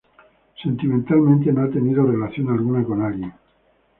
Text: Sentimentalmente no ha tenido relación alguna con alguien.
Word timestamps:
Sentimentalmente 0.59 1.51
no 1.53 1.61
ha 1.61 1.69
tenido 1.69 2.01
relación 2.03 2.49
alguna 2.49 2.83
con 2.83 3.03
alguien. 3.03 3.31